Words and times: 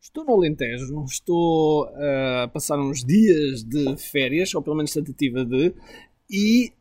Estou 0.00 0.24
no 0.24 0.32
Alentejo, 0.32 1.04
estou 1.04 1.86
uh, 1.86 2.44
a 2.44 2.48
passar 2.48 2.78
uns 2.78 3.04
dias 3.04 3.64
de 3.64 3.96
férias, 3.96 4.54
ou 4.54 4.62
pelo 4.62 4.76
menos 4.76 4.92
tentativa 4.92 5.44
de, 5.44 5.74
e, 6.30 6.72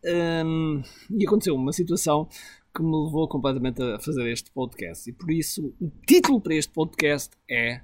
um, 0.45 0.81
e 1.09 1.25
aconteceu 1.25 1.55
uma 1.55 1.73
situação 1.73 2.27
que 2.75 2.83
me 2.83 3.05
levou 3.05 3.27
completamente 3.27 3.81
a 3.81 3.99
fazer 3.99 4.29
este 4.29 4.51
podcast. 4.51 5.09
E 5.09 5.13
por 5.13 5.31
isso 5.31 5.73
o 5.81 5.89
título 6.05 6.39
para 6.39 6.55
este 6.55 6.71
podcast 6.71 7.31
é 7.49 7.81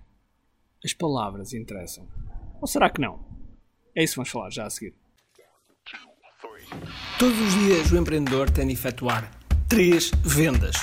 As 0.84 0.94
Palavras 0.94 1.54
Interessam. 1.54 2.08
Ou 2.62 2.68
será 2.68 2.90
que 2.90 3.02
não? 3.02 3.20
É 3.96 4.04
isso 4.04 4.14
que 4.14 4.18
vamos 4.18 4.30
falar 4.30 4.52
já 4.52 4.68
a 4.68 4.70
seguir. 4.70 4.94
Todos 7.18 7.40
os 7.40 7.54
dias 7.54 7.92
o 7.92 7.98
empreendedor 7.98 8.50
tem 8.52 8.68
de 8.68 8.74
efetuar 8.74 9.32
três 9.68 10.12
vendas: 10.24 10.76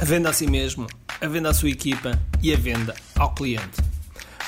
a 0.00 0.04
venda 0.04 0.30
a 0.30 0.32
si 0.32 0.50
mesmo, 0.50 0.86
a 1.20 1.28
venda 1.28 1.50
à 1.50 1.54
sua 1.54 1.70
equipa 1.70 2.12
e 2.42 2.52
a 2.52 2.56
venda 2.56 2.94
ao 3.16 3.34
cliente. 3.34 3.91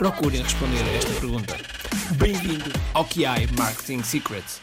procurem 0.00 0.40
responder 0.40 0.82
a 0.82 0.92
esta 0.94 1.20
pergunta. 1.20 1.54
Bem-vindo 2.16 2.72
ao 2.94 3.04
QI 3.04 3.46
Marketing 3.58 4.02
Secrets. 4.02 4.62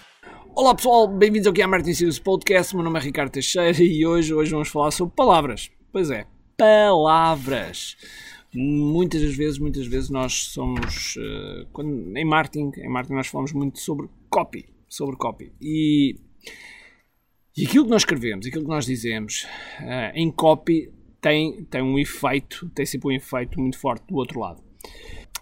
Olá 0.56 0.74
pessoal, 0.74 1.08
bem-vindos 1.08 1.46
ao 1.46 1.54
QI 1.54 1.68
Marketing 1.68 1.94
Secrets 1.94 2.18
Podcast. 2.18 2.74
Meu 2.76 2.84
nome 2.84 2.98
é 2.98 3.04
Ricardo 3.04 3.30
Teixeira 3.30 3.84
e 3.84 4.04
hoje, 4.04 4.34
hoje 4.34 4.50
vamos 4.50 4.70
falar 4.70 4.90
sobre 4.90 5.14
palavras. 5.16 5.70
Pois 5.92 6.10
é, 6.10 6.26
palavras. 6.58 7.96
Muitas 8.52 9.22
das 9.22 9.36
vezes, 9.36 9.60
muitas 9.60 9.86
vezes 9.86 10.10
nós 10.10 10.34
somos, 10.46 11.16
uh, 11.18 11.68
quando, 11.72 12.18
em 12.18 12.26
marketing, 12.26 12.72
em 12.76 12.90
marketing 12.90 13.18
nós 13.18 13.28
falamos 13.28 13.54
muito 13.54 13.78
sobre 13.78 14.10
copy, 14.32 14.66
sobre 14.90 15.18
copy. 15.18 15.54
E, 15.62 16.16
e 17.56 17.64
aquilo 17.64 17.84
que 17.84 17.92
nós 17.92 18.02
escrevemos, 18.02 18.48
aquilo 18.48 18.64
que 18.64 18.72
nós 18.72 18.88
dizemos 18.88 19.46
uh, 19.82 20.16
em 20.16 20.32
copy 20.32 20.92
tem, 21.22 21.64
tem 21.66 21.84
um 21.84 22.00
efeito, 22.00 22.68
tem 22.70 22.88
sempre 22.88 23.10
um 23.10 23.12
efeito 23.12 23.62
muito 23.62 23.78
forte 23.78 24.04
do 24.08 24.16
outro 24.16 24.40
lado. 24.40 24.66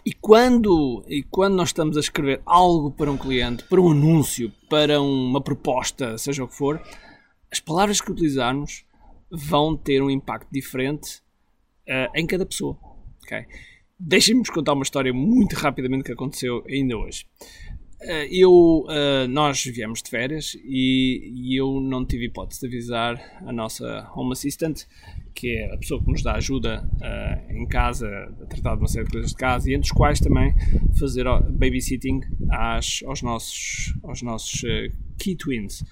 E 0.06 0.12
quando, 0.12 1.04
e 1.08 1.24
quando 1.24 1.56
nós 1.56 1.70
estamos 1.70 1.96
a 1.96 2.00
escrever 2.00 2.40
algo 2.46 2.92
para 2.92 3.10
um 3.10 3.18
cliente, 3.18 3.64
para 3.64 3.80
um 3.80 3.90
anúncio, 3.90 4.52
para 4.70 5.00
uma 5.02 5.40
proposta, 5.40 6.16
seja 6.16 6.44
o 6.44 6.46
que 6.46 6.54
for, 6.54 6.80
as 7.50 7.58
palavras 7.58 8.00
que 8.00 8.12
utilizarmos 8.12 8.84
vão 9.28 9.76
ter 9.76 10.00
um 10.00 10.08
impacto 10.08 10.46
diferente 10.52 11.18
uh, 11.88 12.08
em 12.14 12.24
cada 12.24 12.46
pessoa. 12.46 12.78
Okay? 13.24 13.46
Deixem-me 13.98 14.44
contar 14.44 14.74
uma 14.74 14.84
história 14.84 15.12
muito 15.12 15.54
rapidamente 15.56 16.04
que 16.04 16.12
aconteceu 16.12 16.62
ainda 16.68 16.96
hoje. 16.96 17.26
Uh, 18.06 18.28
eu, 18.30 18.84
uh, 18.84 19.26
nós 19.28 19.64
viemos 19.64 20.00
de 20.00 20.08
férias 20.08 20.56
e, 20.64 21.58
eu 21.58 21.80
não 21.80 22.06
tive 22.06 22.26
hipótese 22.26 22.60
de 22.60 22.66
avisar 22.68 23.40
a 23.44 23.52
nossa 23.52 24.08
Home 24.14 24.30
Assistant 24.30 24.84
que 25.34 25.56
é 25.56 25.74
a 25.74 25.76
pessoa 25.76 26.00
que 26.00 26.10
nos 26.10 26.22
dá 26.22 26.34
ajuda 26.34 26.88
uh, 26.94 27.52
em 27.52 27.66
casa, 27.66 28.08
a 28.08 28.46
tratar 28.46 28.76
de 28.76 28.82
uma 28.82 28.88
série 28.88 29.06
de 29.06 29.10
coisas 29.10 29.32
de 29.32 29.36
casa, 29.36 29.68
e 29.68 29.74
entre 29.74 29.86
os 29.86 29.90
quais 29.90 30.18
também 30.18 30.54
fazer 30.98 31.24
babysitting 31.50 32.20
às, 32.50 33.02
aos 33.04 33.20
nossos, 33.20 33.92
aos 34.02 34.22
nossos 34.22 34.62
key 35.18 35.36
twins. 35.36 35.84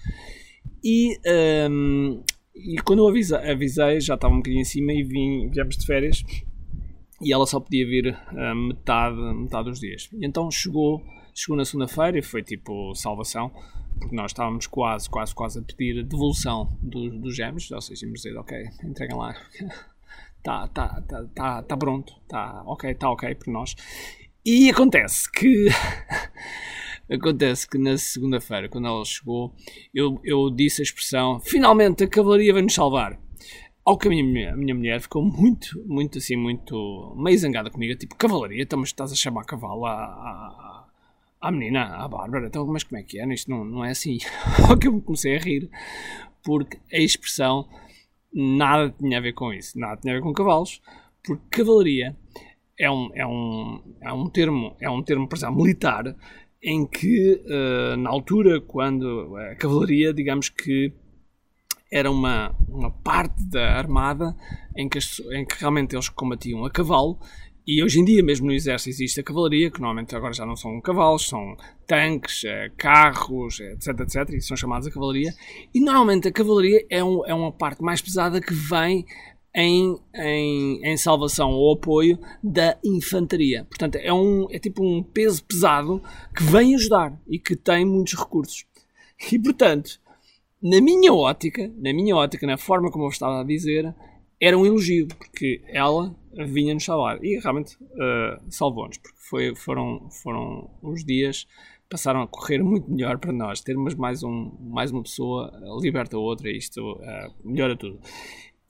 E, 0.83 1.19
um, 1.19 1.21
ehm, 1.27 2.23
e 2.55 2.77
quando 2.87 3.01
eu 3.01 3.09
avisei, 3.09 3.37
avisei, 3.37 4.01
já 4.01 4.15
estava 4.15 4.33
um 4.33 4.39
bocadinho 4.39 4.63
em 4.63 4.65
cima 4.65 4.95
e 4.95 5.03
vim, 5.03 5.51
viemos 5.51 5.77
de 5.77 5.85
férias 5.85 6.25
e 7.21 7.31
ela 7.31 7.47
só 7.47 7.61
podia 7.61 7.87
vir 7.87 8.17
metade, 8.57 9.17
metade 9.35 9.69
dos 9.69 9.81
dias. 9.81 10.09
E 10.15 10.25
então 10.25 10.51
chegou, 10.51 11.03
chegou 11.35 11.57
na 11.57 11.65
segunda-feira 11.65 12.19
e 12.19 12.23
foi 12.23 12.43
tipo 12.43 12.95
salvação 12.95 13.51
porque 13.99 14.15
nós 14.15 14.31
estávamos 14.31 14.67
quase, 14.67 15.09
quase, 15.09 15.35
quase 15.35 15.59
a 15.59 15.63
pedir 15.63 16.01
a 16.01 16.03
devolução 16.03 16.77
dos, 16.83 17.13
dos 17.21 17.37
gêmeos, 17.37 17.71
ou 17.71 17.81
seja, 17.81 18.05
íamos 18.05 18.21
dizer, 18.21 18.37
ok, 18.37 18.59
entreguem 18.85 19.17
lá, 19.17 19.35
está 20.39 20.69
tá, 20.69 21.03
tá, 21.03 21.25
tá, 21.35 21.63
tá 21.63 21.77
pronto, 21.77 22.13
está 22.23 22.63
ok, 22.67 22.91
está 22.91 23.11
ok 23.11 23.35
por 23.35 23.53
nós. 23.53 23.75
E 24.45 24.69
acontece 24.69 25.31
que 25.31 25.69
acontece 27.11 27.69
que 27.69 27.79
na 27.79 27.97
segunda-feira, 27.97 28.69
quando 28.69 28.89
ela 28.89 29.05
chegou, 29.05 29.55
eu, 29.95 30.21
eu 30.25 30.51
disse 30.51 30.83
a 30.83 30.85
expressão, 30.85 31.41
finalmente 31.41 32.05
a 32.05 32.09
cavalaria 32.09 32.53
vai 32.53 32.63
nos 32.63 32.75
salvar. 32.75 33.19
Ao 33.85 33.99
que 33.99 34.09
a 34.09 34.11
minha, 34.11 34.55
a 34.55 34.57
minha 34.57 34.75
mulher 34.75 34.99
ficou 35.01 35.23
muito, 35.23 35.83
muito 35.87 36.17
assim, 36.17 36.37
muito 36.37 37.15
meio 37.19 37.39
zangada 37.39 37.71
comigo, 37.71 37.95
tipo, 37.99 38.15
cavalaria, 38.17 38.63
então 38.63 38.79
mas 38.79 38.89
estás 38.89 39.13
a 39.13 39.15
chamar 39.15 39.45
cavalo 39.45 39.85
a, 39.85 39.93
a 39.93 40.84
à 41.45 41.51
menina, 41.51 41.85
à 41.97 42.09
Bárbara, 42.09 42.47
então, 42.47 42.67
mas 42.67 42.83
como 42.83 42.99
é 42.99 43.03
que 43.03 43.21
é? 43.21 43.35
Isto 43.35 43.51
não, 43.51 43.65
não 43.65 43.85
é 43.85 43.91
assim. 43.91 44.19
Ao 44.69 44.77
que 44.77 44.89
eu 44.89 44.93
me 44.93 45.01
comecei 45.01 45.37
a 45.37 45.39
rir, 45.39 45.71
porque 46.43 46.79
a 46.93 46.99
expressão 46.99 47.69
nada 48.33 48.95
tinha 48.99 49.19
a 49.19 49.21
ver 49.21 49.35
com 49.35 49.53
isso, 49.53 49.79
nada 49.79 50.01
tinha 50.01 50.15
a 50.15 50.17
ver 50.17 50.23
com 50.23 50.33
cavalos, 50.33 50.81
porque 51.23 51.43
cavalaria 51.51 52.17
é 52.79 52.91
um, 52.91 53.11
é 53.15 53.27
um, 53.27 53.83
é 54.01 54.13
um 54.13 54.29
termo, 54.29 54.77
é 54.81 54.91
um 54.91 55.03
termo, 55.03 55.29
por 55.29 55.37
exemplo, 55.37 55.57
militar, 55.57 56.17
em 56.63 56.87
que, 56.87 57.43
uh, 57.45 57.97
na 57.97 58.09
altura, 58.09 58.61
quando 58.61 59.37
a 59.37 59.55
cavalaria, 59.55 60.15
digamos 60.15 60.49
que 60.49 60.93
era 61.93 62.11
uma, 62.11 62.55
uma 62.69 62.91
parte 62.91 63.45
da 63.45 63.77
armada 63.77 64.35
em 64.75 64.89
que, 64.89 64.99
em 65.33 65.45
que 65.45 65.61
realmente 65.61 65.95
eles 65.95 66.09
combatiam 66.09 66.65
a 66.65 66.71
cavalo 66.71 67.19
e 67.67 67.83
hoje 67.83 67.99
em 67.99 68.05
dia, 68.05 68.23
mesmo 68.23 68.47
no 68.47 68.53
exército, 68.53 68.91
existe 68.91 69.21
a 69.21 69.23
cavalaria, 69.23 69.71
que 69.71 69.81
normalmente 69.81 70.15
agora 70.15 70.35
já 70.35 70.45
não 70.45 70.55
são 70.55 70.81
cavalos, 70.83 71.27
são 71.27 71.57
tanques, 71.87 72.45
eh, 72.45 72.71
carros, 72.77 73.59
etc, 73.59 74.01
etc, 74.01 74.31
e 74.35 74.41
são 74.43 74.55
chamados 74.55 74.87
a 74.87 74.91
cavalaria. 74.91 75.33
E 75.73 75.81
normalmente 75.81 76.29
a 76.29 76.33
cavalaria 76.33 76.85
é, 76.91 77.03
um, 77.03 77.25
é 77.25 77.33
uma 77.33 77.51
parte 77.51 77.83
mais 77.83 78.03
pesada 78.03 78.39
que 78.39 78.53
vem 78.53 79.07
em, 79.55 79.97
em, 80.15 80.81
em, 80.85 80.97
salvação 80.99 81.53
ou 81.53 81.73
apoio 81.73 82.19
da 82.43 82.77
infantaria. 82.85 83.65
Portanto, 83.65 83.97
é, 83.97 84.13
um, 84.13 84.47
é 84.51 84.59
tipo 84.59 84.85
um 84.85 85.03
peso 85.03 85.43
pesado 85.45 86.03
que 86.37 86.43
vem 86.43 86.75
ajudar 86.75 87.19
e 87.27 87.39
que 87.39 87.57
tem 87.57 87.85
muitos 87.87 88.15
recursos. 88.15 88.67
E, 89.33 89.39
portanto, 89.39 89.99
na 90.63 90.83
minha 90.83 91.15
ótica, 91.15 91.73
na 91.79 91.95
minha 91.95 92.15
ótica, 92.15 92.47
na 92.47 92.59
forma 92.59 92.91
como 92.91 93.05
eu 93.05 93.09
estava 93.09 93.41
a 93.41 93.45
dizer, 93.45 93.95
era 94.41 94.59
um 94.59 94.67
elogio, 94.67 95.07
porque 95.07 95.63
ela 95.69 96.15
vinha-nos 96.47 96.85
salvar. 96.85 97.23
E 97.23 97.39
realmente 97.39 97.77
uh, 97.83 98.41
salvou-nos, 98.51 98.99
porque 98.99 99.19
foi, 99.19 99.55
foram, 99.55 100.09
foram 100.11 100.71
os 100.83 101.05
dias 101.05 101.47
passaram 101.95 102.23
a 102.23 102.27
correr 102.27 102.63
muito 102.63 102.91
melhor 102.91 103.19
para 103.19 103.33
nós. 103.33 103.61
Termos 103.61 103.95
mais, 103.95 104.23
um, 104.23 104.51
mais 104.61 104.91
uma 104.91 105.03
pessoa 105.03 105.53
liberta 105.81 106.17
a 106.17 106.21
outra, 106.21 106.51
isto 106.51 106.81
uh, 106.81 107.33
melhora 107.45 107.77
tudo. 107.77 108.01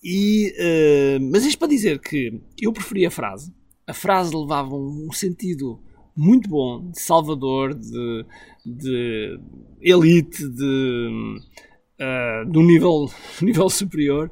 E, 0.02 0.52
uh, 0.58 1.30
mas 1.32 1.44
isto 1.44 1.58
para 1.58 1.68
dizer 1.68 1.98
que 2.00 2.40
eu 2.60 2.72
preferi 2.72 3.06
a 3.06 3.10
frase. 3.10 3.52
A 3.86 3.94
frase 3.94 4.36
levava 4.36 4.74
um 4.74 5.10
sentido 5.12 5.80
muito 6.16 6.48
bom 6.48 6.90
de 6.90 7.00
salvador, 7.00 7.74
de, 7.74 8.26
de 8.64 9.40
elite, 9.80 10.46
de, 10.48 11.38
uh, 12.00 12.50
de 12.50 12.58
um 12.58 12.62
nível, 12.62 13.10
nível 13.40 13.70
superior. 13.70 14.30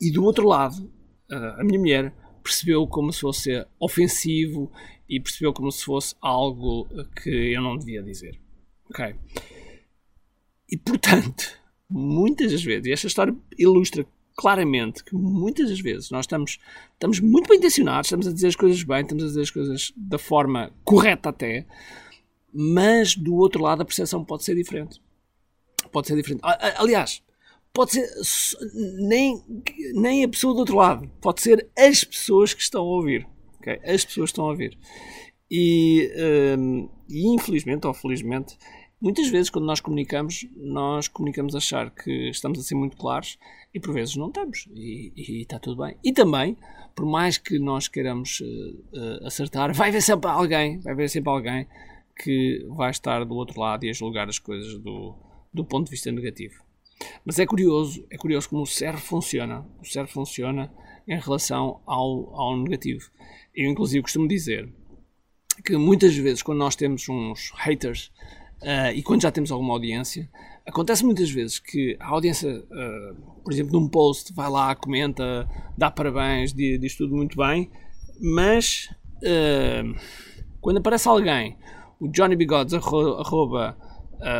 E 0.00 0.10
do 0.10 0.24
outro 0.24 0.46
lado, 0.46 0.90
a 1.30 1.64
minha 1.64 1.78
mulher 1.78 2.14
percebeu 2.46 2.86
como 2.86 3.12
se 3.12 3.20
fosse 3.20 3.66
ofensivo 3.80 4.70
e 5.08 5.18
percebeu 5.20 5.52
como 5.52 5.72
se 5.72 5.84
fosse 5.84 6.14
algo 6.20 6.88
que 7.20 7.52
eu 7.52 7.60
não 7.60 7.76
devia 7.76 8.02
dizer. 8.02 8.38
Ok? 8.88 9.14
E 10.70 10.76
portanto, 10.76 11.58
muitas 11.90 12.52
das 12.52 12.62
vezes, 12.62 12.86
e 12.86 12.92
esta 12.92 13.08
história 13.08 13.34
ilustra 13.58 14.06
claramente 14.36 15.02
que 15.02 15.14
muitas 15.14 15.70
das 15.70 15.80
vezes 15.80 16.10
nós 16.10 16.24
estamos, 16.24 16.58
estamos 16.92 17.20
muito 17.20 17.48
bem 17.48 17.58
intencionados, 17.58 18.06
estamos 18.06 18.28
a 18.28 18.32
dizer 18.32 18.48
as 18.48 18.56
coisas 18.56 18.82
bem, 18.82 19.00
estamos 19.00 19.24
a 19.24 19.26
dizer 19.26 19.40
as 19.40 19.50
coisas 19.50 19.92
da 19.96 20.18
forma 20.18 20.72
correta 20.84 21.30
até, 21.30 21.66
mas 22.52 23.16
do 23.16 23.34
outro 23.34 23.62
lado 23.62 23.82
a 23.82 23.84
percepção 23.84 24.24
pode 24.24 24.44
ser 24.44 24.54
diferente. 24.54 25.00
Pode 25.90 26.06
ser 26.06 26.16
diferente. 26.16 26.40
Aliás, 26.76 27.22
pode 27.76 27.92
ser 27.92 28.58
nem, 28.98 29.42
nem 29.92 30.24
a 30.24 30.28
pessoa 30.28 30.54
do 30.54 30.60
outro 30.60 30.76
lado, 30.76 31.06
pode 31.20 31.42
ser 31.42 31.68
as 31.78 32.02
pessoas 32.02 32.54
que 32.54 32.62
estão 32.62 32.80
a 32.80 32.86
ouvir. 32.86 33.28
Okay? 33.58 33.78
As 33.84 34.02
pessoas 34.02 34.30
estão 34.30 34.46
a 34.46 34.50
ouvir. 34.50 34.78
E, 35.50 36.10
um, 36.58 36.88
e 37.06 37.28
infelizmente 37.34 37.86
ou 37.86 37.92
felizmente, 37.92 38.56
muitas 38.98 39.28
vezes 39.28 39.50
quando 39.50 39.66
nós 39.66 39.78
comunicamos, 39.78 40.46
nós 40.56 41.06
comunicamos 41.06 41.54
achar 41.54 41.90
que 41.90 42.30
estamos 42.30 42.58
a 42.58 42.62
ser 42.62 42.74
muito 42.74 42.96
claros 42.96 43.38
e 43.74 43.78
por 43.78 43.92
vezes 43.92 44.16
não 44.16 44.28
estamos 44.28 44.66
e, 44.72 45.12
e 45.14 45.42
está 45.42 45.58
tudo 45.58 45.84
bem. 45.84 45.98
E 46.02 46.14
também, 46.14 46.56
por 46.94 47.04
mais 47.04 47.36
que 47.36 47.58
nós 47.58 47.88
queiramos 47.88 48.40
uh, 48.40 48.44
uh, 48.94 49.26
acertar, 49.26 49.74
vai 49.74 49.90
haver 49.90 50.00
sempre 50.00 50.30
alguém, 50.30 50.78
vai 50.80 50.94
haver 50.94 51.10
sempre 51.10 51.30
alguém 51.30 51.68
que 52.24 52.66
vai 52.70 52.90
estar 52.90 53.22
do 53.22 53.34
outro 53.34 53.60
lado 53.60 53.84
e 53.84 53.90
a 53.90 53.92
julgar 53.92 54.30
as 54.30 54.38
coisas 54.38 54.78
do, 54.78 55.14
do 55.52 55.62
ponto 55.62 55.84
de 55.84 55.90
vista 55.90 56.10
negativo. 56.10 56.65
Mas 57.24 57.38
é 57.38 57.46
curioso, 57.46 58.04
é 58.10 58.16
curioso 58.16 58.48
como 58.48 58.62
o 58.62 58.66
cérebro 58.66 59.00
funciona. 59.00 59.66
O 59.80 59.84
cérebro 59.84 60.12
funciona 60.12 60.72
em 61.06 61.18
relação 61.18 61.80
ao, 61.86 62.34
ao 62.34 62.56
negativo. 62.56 63.10
Eu, 63.54 63.70
inclusive, 63.70 64.02
costumo 64.02 64.28
dizer 64.28 64.68
que 65.64 65.76
muitas 65.76 66.16
vezes, 66.16 66.42
quando 66.42 66.58
nós 66.58 66.76
temos 66.76 67.08
uns 67.08 67.52
haters 67.56 68.12
uh, 68.62 68.92
e 68.94 69.02
quando 69.02 69.22
já 69.22 69.30
temos 69.30 69.50
alguma 69.50 69.74
audiência, 69.74 70.28
acontece 70.66 71.04
muitas 71.04 71.30
vezes 71.30 71.58
que 71.58 71.96
a 72.00 72.08
audiência, 72.08 72.58
uh, 72.58 73.42
por 73.42 73.52
exemplo, 73.52 73.72
num 73.78 73.88
post, 73.88 74.32
vai 74.34 74.50
lá, 74.50 74.74
comenta, 74.74 75.48
dá 75.76 75.90
parabéns, 75.90 76.52
diz, 76.52 76.80
diz 76.80 76.96
tudo 76.96 77.14
muito 77.14 77.36
bem, 77.36 77.70
mas 78.20 78.90
uh, 79.18 79.98
quando 80.60 80.78
aparece 80.78 81.08
alguém, 81.08 81.56
o 82.00 82.08
johnnybigodes, 82.08 82.74
arroba, 82.74 83.78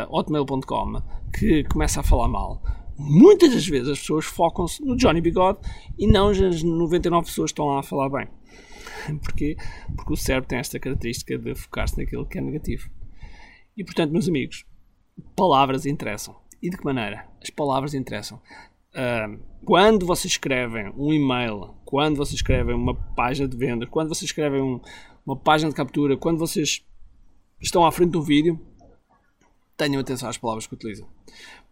hotmail.com, 0.09 1.01
que 1.37 1.63
começa 1.65 1.99
a 1.99 2.03
falar 2.03 2.27
mal, 2.27 2.61
muitas 2.97 3.53
das 3.53 3.67
vezes 3.67 3.89
as 3.89 3.99
pessoas 3.99 4.25
focam-se 4.25 4.83
no 4.83 4.95
Johnny 4.95 5.21
Bigode 5.21 5.59
e 5.97 6.07
não 6.07 6.29
as 6.29 6.63
99 6.63 7.25
pessoas 7.27 7.51
que 7.51 7.53
estão 7.53 7.67
lá 7.67 7.79
a 7.79 7.83
falar 7.83 8.09
bem. 8.09 8.27
Porquê? 9.23 9.55
Porque 9.95 10.13
o 10.13 10.17
cérebro 10.17 10.49
tem 10.49 10.59
esta 10.59 10.79
característica 10.79 11.37
de 11.37 11.55
focar-se 11.55 11.97
naquilo 11.97 12.25
que 12.25 12.37
é 12.37 12.41
negativo. 12.41 12.89
E 13.75 13.83
portanto, 13.83 14.11
meus 14.11 14.27
amigos, 14.27 14.65
palavras 15.35 15.85
interessam. 15.85 16.35
E 16.61 16.69
de 16.69 16.77
que 16.77 16.83
maneira? 16.83 17.27
As 17.41 17.49
palavras 17.49 17.93
interessam. 17.93 18.41
Uh, 18.93 19.39
quando 19.63 20.05
vocês 20.05 20.33
escrevem 20.33 20.91
um 20.97 21.13
e-mail, 21.13 21.75
quando 21.85 22.17
vocês 22.17 22.35
escrevem 22.35 22.73
uma 22.73 22.95
página 22.95 23.47
de 23.47 23.55
venda, 23.55 23.85
quando 23.85 24.09
vocês 24.09 24.29
escrevem 24.29 24.61
um, 24.61 24.81
uma 25.25 25.35
página 25.35 25.69
de 25.69 25.75
captura, 25.75 26.17
quando 26.17 26.39
vocês 26.39 26.83
estão 27.61 27.85
à 27.85 27.91
frente 27.91 28.11
de 28.11 28.17
um 28.17 28.21
vídeo, 28.21 28.59
tenham 29.77 30.01
atenção 30.01 30.27
às 30.27 30.37
palavras 30.37 30.65
que 30.65 30.73
utilizam. 30.73 31.07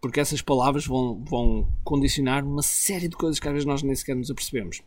Porque 0.00 0.20
essas 0.20 0.40
palavras 0.40 0.86
vão, 0.86 1.22
vão 1.24 1.68
condicionar 1.82 2.44
uma 2.44 2.62
série 2.62 3.08
de 3.08 3.16
coisas 3.16 3.40
que 3.40 3.48
às 3.48 3.52
vezes 3.52 3.66
nós 3.66 3.82
nem 3.82 3.94
sequer 3.94 4.14
nos 4.14 4.30
apercebemos. 4.30 4.82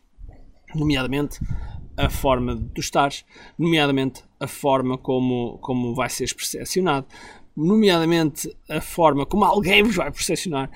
Nomeadamente 0.74 1.38
a 1.96 2.08
forma 2.08 2.56
de 2.56 2.68
tu 2.70 2.80
estares, 2.80 3.24
nomeadamente 3.58 4.24
a 4.38 4.46
forma 4.46 4.96
como, 4.96 5.58
como 5.58 5.94
vai 5.94 6.08
ser 6.08 6.34
percepcionado, 6.34 7.06
nomeadamente 7.54 8.56
a 8.68 8.80
forma 8.80 9.26
como 9.26 9.44
alguém 9.44 9.82
vos 9.82 9.96
vai 9.96 10.10
percepcionar, 10.10 10.70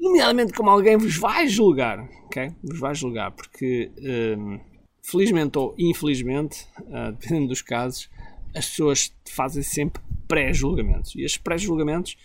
nomeadamente 0.00 0.52
como 0.52 0.70
alguém 0.70 0.96
vos 0.96 1.16
vai 1.16 1.46
julgar, 1.46 2.08
ok? 2.24 2.52
Vos 2.62 2.78
vai 2.78 2.94
julgar, 2.94 3.32
porque 3.32 3.90
um, 4.38 4.58
felizmente 5.02 5.58
ou 5.58 5.74
infelizmente, 5.78 6.66
uh, 6.80 7.12
dependendo 7.18 7.48
dos 7.48 7.60
casos, 7.60 8.08
as 8.54 8.68
pessoas 8.68 9.14
fazem 9.28 9.62
sempre 9.62 10.02
pré-julgamentos. 10.32 11.14
E 11.14 11.24
estes 11.24 11.36
pré-julgamentos, 11.36 12.16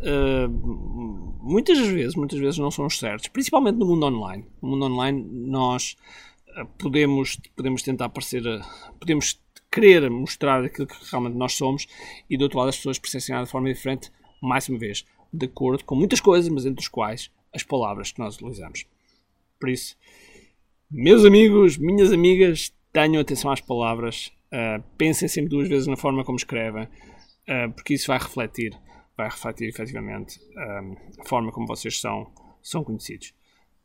uh, 0.00 0.48
muitas 1.40 1.78
vezes, 1.78 2.16
muitas 2.16 2.40
vezes 2.40 2.58
não 2.58 2.68
são 2.68 2.84
os 2.84 2.98
certos, 2.98 3.28
principalmente 3.28 3.76
no 3.76 3.86
mundo 3.86 4.06
online. 4.06 4.44
No 4.60 4.70
mundo 4.70 4.86
online, 4.86 5.24
nós 5.30 5.96
uh, 6.58 6.66
podemos, 6.76 7.38
podemos 7.54 7.80
tentar 7.80 8.08
parecer, 8.08 8.44
uh, 8.44 8.60
podemos 8.98 9.40
querer 9.70 10.10
mostrar 10.10 10.64
aquilo 10.64 10.88
que 10.88 10.96
realmente 11.12 11.36
nós 11.36 11.52
somos 11.52 11.86
e 12.28 12.36
do 12.36 12.42
outro 12.42 12.58
lado 12.58 12.70
as 12.70 12.76
pessoas 12.76 12.98
percepcionar 12.98 13.44
de 13.44 13.50
forma 13.52 13.72
diferente, 13.72 14.10
mais 14.42 14.68
uma 14.68 14.76
vez, 14.76 15.04
de 15.32 15.46
acordo 15.46 15.84
com 15.84 15.94
muitas 15.94 16.20
coisas, 16.20 16.48
mas 16.48 16.66
entre 16.66 16.82
os 16.82 16.88
quais 16.88 17.30
as 17.54 17.62
palavras 17.62 18.10
que 18.10 18.18
nós 18.18 18.34
utilizamos. 18.34 18.84
Por 19.60 19.68
isso, 19.68 19.96
meus 20.90 21.24
amigos, 21.24 21.78
minhas 21.78 22.12
amigas, 22.12 22.72
tenham 22.92 23.20
atenção 23.20 23.52
às 23.52 23.60
palavras, 23.60 24.32
uh, 24.52 24.82
pensem 24.98 25.28
sempre 25.28 25.50
duas 25.50 25.68
vezes 25.68 25.86
na 25.86 25.96
forma 25.96 26.24
como 26.24 26.36
escrevem, 26.36 26.88
uh, 27.48 27.72
porque 27.72 27.94
isso 27.94 28.06
vai 28.06 28.18
refletir, 28.18 28.76
vai 29.16 29.28
refletir 29.28 29.68
efetivamente 29.68 30.40
um, 30.56 30.96
a 31.20 31.24
forma 31.24 31.52
como 31.52 31.66
vocês 31.66 32.00
são, 32.00 32.32
são 32.62 32.84
conhecidos. 32.84 33.34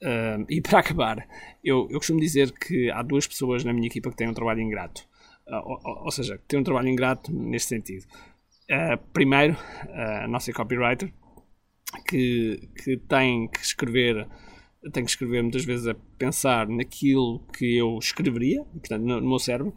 Um, 0.02 0.46
e 0.50 0.62
para 0.64 0.80
acabar, 0.80 1.28
eu, 1.64 1.88
eu 1.90 1.98
costumo 1.98 2.20
dizer 2.20 2.52
que 2.52 2.90
há 2.92 3.02
duas 3.02 3.28
pessoas 3.28 3.64
na 3.64 3.74
minha 3.74 3.88
equipa 3.88 4.10
que 4.10 4.16
têm 4.16 4.30
um 4.30 4.34
trabalho 4.34 4.62
ingrato. 4.62 5.08
Uh, 5.48 5.56
ou, 5.64 6.04
ou, 6.06 6.12
seja, 6.12 6.38
que 6.38 6.46
têm 6.46 6.60
um 6.60 6.64
trabalho 6.64 6.88
ingrato 6.88 7.32
neste 7.34 7.70
sentido. 7.70 8.06
Uh, 8.70 8.98
primeiro, 9.14 9.58
a 10.24 10.28
nossa 10.28 10.54
copywriter, 10.54 11.12
que, 12.08 12.70
que 12.84 12.98
tem 12.98 13.48
que 13.48 13.60
escrever 13.60 14.28
tem 14.94 15.04
que 15.04 15.10
escrever 15.10 15.42
muitas 15.42 15.66
vezes 15.66 15.88
a 15.88 15.96
pensar 16.18 16.68
naquilo 16.68 17.40
que 17.54 17.78
eu 17.78 17.98
escreveria, 18.00 18.64
portanto, 18.64 19.04
no, 19.04 19.20
no 19.20 19.28
meu 19.28 19.40
cérebro, 19.40 19.74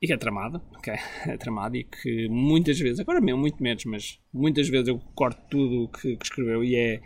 e 0.00 0.06
que 0.06 0.12
é 0.12 0.16
tramada, 0.16 0.60
ok? 0.76 0.94
É 1.26 1.36
tramada 1.36 1.76
e 1.76 1.84
que 1.84 2.28
muitas 2.28 2.78
vezes, 2.78 3.00
agora 3.00 3.20
mesmo 3.20 3.40
muito 3.40 3.62
menos, 3.62 3.84
mas 3.84 4.18
muitas 4.32 4.68
vezes 4.68 4.88
eu 4.88 5.00
corto 5.14 5.40
tudo 5.50 5.84
o 5.84 5.88
que, 5.88 6.16
que, 6.16 6.24
escreveu 6.24 6.62
e 6.62 6.76
é. 6.76 7.00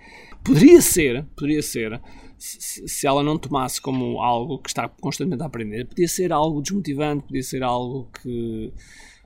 Poderia 0.45 0.81
ser, 0.81 1.25
poderia 1.37 1.63
ser, 1.63 2.01
se, 2.39 2.89
se, 2.89 3.07
ela 3.07 3.23
não 3.23 3.39
tomasse 3.39 3.81
como 3.81 4.21
algo 4.21 4.59
que 4.59 4.69
está 4.71 4.89
constantemente 4.89 5.43
a 5.43 5.47
aprender, 5.47 5.87
podia 5.87 6.09
ser 6.09 6.33
algo 6.33 6.61
desmotivante, 6.63 7.27
podia 7.27 7.43
ser 7.43 7.63
algo 7.63 8.11
que. 8.23 8.73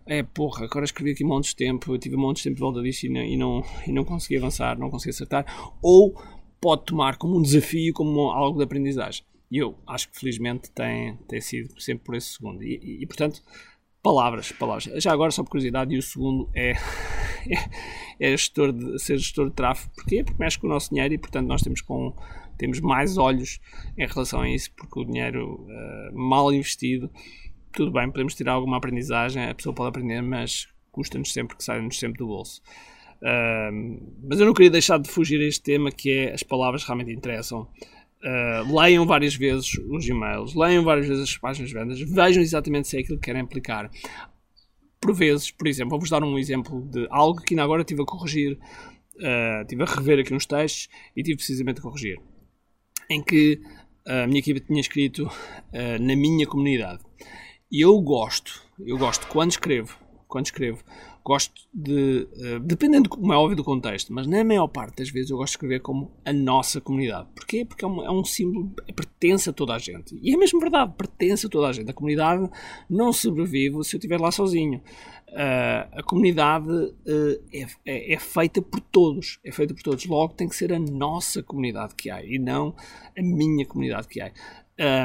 É, 0.07 0.23
porra, 0.23 0.67
agora 0.67 0.85
escrevi 0.85 1.13
aqui 1.13 1.25
montes 1.25 1.51
de 1.51 1.57
tempo, 1.57 1.95
eu 1.95 1.99
tive 1.99 2.17
montes 2.17 2.43
de 2.43 2.51
tempo 2.51 2.57
de 2.57 2.61
volta 2.61 2.83
disso 2.83 3.07
e 3.07 3.09
não, 3.09 3.23
e 3.23 3.37
não, 3.39 3.65
e 3.87 3.93
não 3.93 4.05
consegui 4.05 4.37
avançar, 4.37 4.79
não 4.79 4.91
consegui 4.91 5.11
acertar. 5.11 5.47
Ou 5.81 6.15
pode 6.61 6.85
tomar 6.85 7.17
como 7.17 7.39
um 7.39 7.43
desafio, 7.43 7.95
como 7.95 8.31
algo 8.31 8.59
de 8.59 8.65
aprendizagem. 8.65 9.25
E 9.51 9.59
eu 9.59 9.79
acho 9.87 10.11
que 10.11 10.19
felizmente 10.19 10.71
tem, 10.71 11.17
tem 11.29 11.41
sido 11.41 11.81
sempre 11.81 12.05
por 12.05 12.15
esse 12.15 12.29
segundo. 12.29 12.63
E, 12.63 12.79
e, 12.83 13.03
e, 13.03 13.07
portanto, 13.07 13.43
palavras, 14.03 14.53
palavras. 14.53 15.03
Já 15.03 15.13
agora, 15.13 15.31
só 15.31 15.43
por 15.43 15.51
curiosidade, 15.51 15.95
e 15.95 15.99
o 15.99 16.03
segundo 16.03 16.51
é, 16.55 16.73
é, 16.73 16.75
é 18.21 18.31
gestor 18.37 18.73
de, 18.73 18.99
ser 18.99 19.17
gestor 19.19 19.49
de 19.49 19.55
tráfego. 19.55 19.95
Porquê? 19.95 20.23
Porque 20.23 20.43
mexe 20.43 20.59
com 20.59 20.67
o 20.67 20.71
nosso 20.71 20.91
dinheiro 20.91 21.15
e, 21.15 21.19
portanto, 21.19 21.47
nós 21.47 21.63
temos, 21.63 21.81
com, 21.81 22.15
temos 22.59 22.81
mais 22.81 23.17
olhos 23.17 23.61
em 23.97 24.07
relação 24.07 24.43
a 24.43 24.49
isso, 24.49 24.71
porque 24.77 25.01
o 25.01 25.05
dinheiro 25.05 25.67
uh, 25.67 26.19
mal 26.19 26.53
investido, 26.53 27.11
tudo 27.73 27.91
bem, 27.91 28.11
podemos 28.11 28.35
tirar 28.35 28.53
alguma 28.53 28.77
aprendizagem, 28.77 29.43
a 29.45 29.55
pessoa 29.55 29.75
pode 29.75 29.89
aprender, 29.89 30.21
mas 30.21 30.69
custa-nos 30.93 31.33
sempre 31.33 31.57
que 31.57 31.65
saia-nos 31.65 31.99
sempre 31.99 32.19
do 32.19 32.27
bolso. 32.27 32.63
Uh, 33.23 34.01
mas 34.29 34.39
eu 34.39 34.45
não 34.45 34.53
queria 34.53 34.71
deixar 34.71 34.99
de 34.99 35.09
fugir 35.09 35.41
a 35.41 35.45
este 35.47 35.63
tema 35.63 35.91
que 35.91 36.11
é 36.11 36.35
as 36.35 36.43
palavras 36.43 36.85
realmente 36.85 37.11
interessam. 37.11 37.69
Uh, 38.25 38.75
leiam 38.75 39.05
várias 39.05 39.35
vezes 39.35 39.75
os 39.87 40.09
e-mails, 40.09 40.55
leiam 40.55 40.83
várias 40.83 41.07
vezes 41.07 41.25
as 41.25 41.37
páginas 41.37 41.69
de 41.69 41.75
vendas, 41.75 42.01
vejam 42.01 42.43
exatamente 42.43 42.89
se 42.89 42.97
é 42.97 43.01
aquilo 43.01 43.19
que 43.19 43.27
querem 43.27 43.43
aplicar. 43.43 43.91
Por 44.99 45.15
vezes, 45.15 45.51
por 45.51 45.69
exemplo, 45.69 45.91
vou-vos 45.91 46.09
dar 46.09 46.25
um 46.25 46.39
exemplo 46.39 46.81
de 46.91 47.07
algo 47.11 47.43
que 47.43 47.53
ainda 47.53 47.63
agora 47.63 47.83
estive 47.83 48.01
a 48.01 48.07
corrigir, 48.07 48.59
uh, 49.17 49.61
estive 49.61 49.83
a 49.83 49.87
rever 49.87 50.21
aqui 50.21 50.33
uns 50.33 50.47
textos 50.47 50.89
e 51.15 51.23
tive 51.23 51.37
precisamente 51.37 51.81
a 51.81 51.83
corrigir. 51.83 52.19
Em 53.11 53.23
que 53.23 53.61
a 54.07 54.27
minha 54.27 54.39
equipa 54.39 54.61
tinha 54.61 54.81
escrito 54.81 55.27
uh, 55.27 56.01
na 56.01 56.17
minha 56.17 56.47
comunidade. 56.47 57.03
E 57.71 57.85
eu 57.85 58.01
gosto, 58.01 58.63
eu 58.79 58.97
gosto 58.97 59.27
quando 59.27 59.51
escrevo, 59.51 59.99
quando 60.35 60.47
escrevo, 60.47 60.83
gosto 61.25 61.63
de. 61.73 62.27
Uh, 62.33 62.59
dependendo, 62.59 63.09
como 63.09 63.33
é 63.33 63.37
óbvio, 63.37 63.57
do 63.57 63.63
contexto, 63.63 64.13
mas 64.13 64.27
na 64.27 64.43
maior 64.43 64.67
parte 64.67 64.97
das 64.97 65.09
vezes 65.09 65.31
eu 65.31 65.37
gosto 65.37 65.53
de 65.53 65.57
escrever 65.59 65.81
como 65.81 66.11
a 66.25 66.33
nossa 66.33 66.81
comunidade. 66.81 67.29
Porquê? 67.37 67.65
Porque 67.65 67.85
é 67.85 67.89
um, 67.89 68.05
é 68.05 68.11
um 68.11 68.25
símbolo, 68.25 68.69
pertence 68.97 69.49
a 69.49 69.53
toda 69.53 69.75
a 69.75 69.79
gente. 69.79 70.19
E 70.21 70.35
é 70.35 70.37
mesmo 70.37 70.59
verdade, 70.59 70.93
pertence 70.99 71.47
a 71.47 71.49
toda 71.49 71.69
a 71.69 71.73
gente. 71.73 71.89
A 71.89 71.95
comunidade 71.95 72.51
não 72.91 73.13
sobrevive 73.13 73.85
se 73.85 73.95
eu 73.95 73.99
estiver 73.99 74.21
lá 74.21 74.33
sozinho. 74.33 74.83
Uh, 75.29 75.99
a 75.99 76.03
comunidade 76.03 76.69
uh, 76.69 77.45
é, 77.53 77.67
é, 77.87 78.15
é, 78.15 78.19
feita 78.19 78.61
por 78.61 78.81
todos. 78.81 79.39
É 79.45 79.53
feita 79.53 79.73
por 79.73 79.85
todos. 79.85 80.05
Logo, 80.07 80.35
tem 80.35 80.49
que 80.49 80.57
ser 80.57 80.73
a 80.73 80.81
nossa 80.81 81.45
comunidade 81.45 81.95
que 81.95 82.11
há 82.11 82.25
e 82.25 82.41
não 82.41 82.75
a 83.17 83.23
minha 83.23 83.65
comunidade 83.65 84.09
que 84.09 84.21
há. 84.21 84.33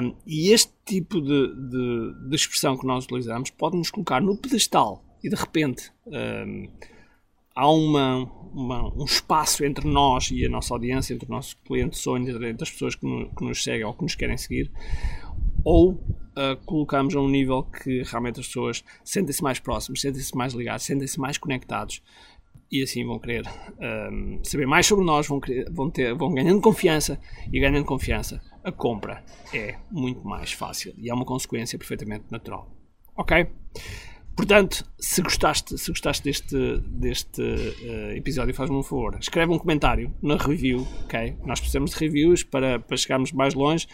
Um, 0.02 0.16
e 0.26 0.52
este 0.52 0.74
tipo 0.84 1.22
de, 1.22 1.54
de, 1.70 2.30
de 2.30 2.36
expressão 2.36 2.76
que 2.76 2.88
nós 2.88 3.06
utilizamos 3.06 3.52
pode 3.52 3.78
nos 3.78 3.92
colocar 3.92 4.20
no 4.20 4.36
pedestal 4.36 5.06
e 5.24 5.30
de 5.30 5.36
repente 5.36 5.92
um, 6.06 6.70
há 7.56 7.70
uma, 7.70 8.24
uma, 8.54 8.94
um 8.96 9.04
espaço 9.06 9.66
entre 9.66 9.88
nós 9.88 10.32
e 10.32 10.46
a 10.46 10.50
nossa 10.50 10.74
audiência, 10.74 11.14
entre 11.14 11.28
o 11.28 11.32
nosso 11.32 11.58
cliente 11.66 11.98
sonho, 11.98 12.30
entre 12.30 12.64
as 12.64 12.72
pessoas 12.72 12.96
que, 12.96 13.06
no, 13.06 13.30
que 13.36 13.44
nos 13.44 13.64
seguem 13.64 13.84
ou 13.84 13.94
que 13.94 14.04
nos 14.04 14.16
querem 14.16 14.38
seguir, 14.38 14.72
ou 15.64 15.92
uh, 15.92 16.56
colocamos 16.66 17.16
a 17.16 17.20
um 17.20 17.28
nível 17.28 17.64
que 17.64 18.04
realmente 18.04 18.40
as 18.40 18.48
pessoas 18.48 18.84
sentem-se 19.04 19.44
mais 19.44 19.60
próximas, 19.60 20.02
sentem-se 20.02 20.36
mais 20.36 20.54
ligados, 20.54 20.86
sentem-se 20.86 21.20
mais 21.20 21.38
conectados 21.38 22.02
e 22.72 22.84
assim 22.84 23.06
vão 23.06 23.20
querer 23.20 23.44
um, 24.12 24.40
saber 24.44 24.68
mais 24.68 24.86
sobre 24.86 25.04
nós, 25.04 25.28
vão, 25.28 25.40
querer, 25.40 25.70
vão, 25.72 25.90
ter, 25.90 26.14
vão 26.14 26.32
ganhando 26.34 26.62
confiança 26.62 27.20
e 27.52 27.60
ganhando 27.60 27.86
confiança, 27.86 28.42
a 28.64 28.72
compra 28.72 29.24
é 29.54 29.76
muito 29.92 30.26
mais 30.26 30.52
fácil 30.52 30.94
e 30.98 31.10
é 31.10 31.14
uma 31.14 31.26
consequência 31.26 31.78
perfeitamente 31.78 32.26
natural. 32.30 32.72
Ok? 33.18 33.48
Portanto, 34.40 34.90
se 34.98 35.22
gostaste, 35.22 35.78
se 35.78 35.92
gostaste 35.92 36.24
deste, 36.24 36.78
deste 36.88 37.42
uh, 37.42 38.12
episódio, 38.16 38.56
faz-me 38.56 38.78
um 38.78 38.82
favor. 38.82 39.18
Escreve 39.20 39.52
um 39.52 39.60
comentário 39.60 40.16
na 40.22 40.38
review, 40.38 40.88
ok? 41.04 41.36
Nós 41.46 41.60
precisamos 41.60 41.92
de 41.92 41.98
reviews 41.98 42.42
para, 42.42 42.80
para 42.80 42.96
chegarmos 42.96 43.34
mais 43.34 43.54
longe. 43.54 43.86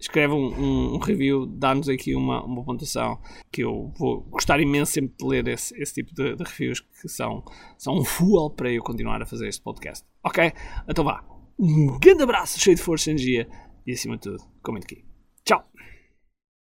Escreve 0.00 0.34
um, 0.34 0.48
um, 0.48 0.94
um 0.96 0.98
review, 0.98 1.46
dá-nos 1.46 1.88
aqui 1.88 2.16
uma, 2.16 2.44
uma 2.44 2.64
pontuação 2.64 3.20
que 3.52 3.62
eu 3.62 3.92
vou 3.96 4.22
gostar 4.22 4.58
imenso 4.58 4.90
sempre 4.90 5.14
de 5.16 5.24
ler 5.24 5.46
esse, 5.46 5.80
esse 5.80 5.94
tipo 5.94 6.12
de, 6.12 6.34
de 6.34 6.42
reviews 6.42 6.80
que 6.80 7.08
são, 7.08 7.44
são 7.78 7.96
um 7.96 8.04
fuel 8.04 8.50
para 8.50 8.72
eu 8.72 8.82
continuar 8.82 9.22
a 9.22 9.26
fazer 9.26 9.46
este 9.46 9.62
podcast. 9.62 10.04
Ok? 10.24 10.52
Então 10.88 11.04
vá. 11.04 11.24
Um 11.56 12.00
grande 12.00 12.24
abraço, 12.24 12.58
cheio 12.58 12.74
de 12.74 12.82
força 12.82 13.10
e 13.10 13.12
energia 13.12 13.48
e 13.86 13.92
acima 13.92 14.16
de 14.16 14.22
tudo, 14.22 14.42
comente 14.60 14.86
aqui. 14.86 15.04
Tchau! 15.44 15.64